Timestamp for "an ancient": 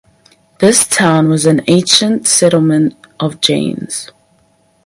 1.45-2.25